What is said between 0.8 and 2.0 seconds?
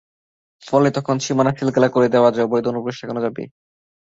তখন সীমানা সিলগালা